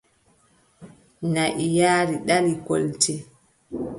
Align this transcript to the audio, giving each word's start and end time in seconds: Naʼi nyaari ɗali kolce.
Naʼi 1.33 1.65
nyaari 1.75 2.15
ɗali 2.27 2.53
kolce. 2.65 3.13